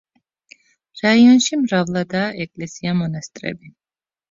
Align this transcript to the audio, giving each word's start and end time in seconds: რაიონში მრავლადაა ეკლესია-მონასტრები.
რაიონში 1.01 1.59
მრავლადაა 1.67 2.33
ეკლესია-მონასტრები. 2.47 3.75